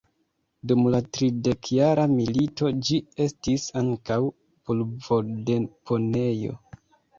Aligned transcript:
Dum 0.69 0.85
la 0.93 1.01
Tridekjara 1.17 2.05
milito 2.13 2.71
ĝi 2.89 2.99
estis 3.27 3.67
ankaŭ 3.83 4.19
pulvodeponejo. 4.35 6.61